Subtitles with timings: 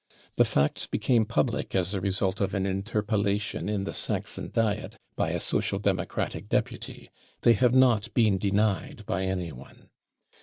[0.37, 5.29] The facts became public as the result of an interpellation in the Saxon Diet by
[5.29, 7.11] a Social Democratic deputy.
[7.41, 9.89] They have not been denied by anyone.